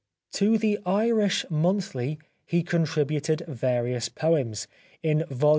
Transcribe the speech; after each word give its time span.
To 0.31 0.57
The 0.57 0.79
Irish 0.83 1.45
Monthly 1.51 2.17
he 2.47 2.63
contributed 2.63 3.43
various 3.47 4.09
poems. 4.09 4.67
In 5.03 5.25
vol. 5.29 5.49